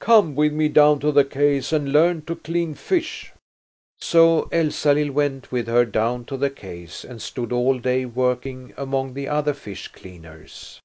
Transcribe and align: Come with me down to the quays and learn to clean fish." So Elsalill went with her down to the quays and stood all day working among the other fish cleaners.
Come 0.00 0.34
with 0.34 0.54
me 0.54 0.70
down 0.70 0.98
to 1.00 1.12
the 1.12 1.26
quays 1.26 1.70
and 1.70 1.92
learn 1.92 2.22
to 2.22 2.36
clean 2.36 2.72
fish." 2.72 3.32
So 4.00 4.48
Elsalill 4.50 5.10
went 5.12 5.52
with 5.52 5.66
her 5.66 5.84
down 5.84 6.24
to 6.24 6.38
the 6.38 6.48
quays 6.48 7.04
and 7.04 7.20
stood 7.20 7.52
all 7.52 7.78
day 7.78 8.06
working 8.06 8.72
among 8.78 9.12
the 9.12 9.28
other 9.28 9.52
fish 9.52 9.88
cleaners. 9.88 10.80